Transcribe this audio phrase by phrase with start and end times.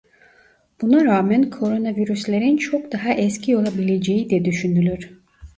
[0.81, 5.13] Buna rağmen koronavirüslerin çok daha eski olabileceği de düşünülür.